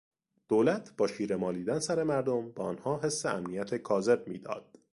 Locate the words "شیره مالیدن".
1.07-1.79